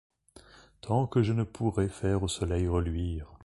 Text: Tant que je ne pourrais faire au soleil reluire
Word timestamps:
Tant 0.81 1.05
que 1.05 1.21
je 1.21 1.31
ne 1.31 1.43
pourrais 1.43 1.87
faire 1.87 2.23
au 2.23 2.27
soleil 2.27 2.67
reluire 2.67 3.31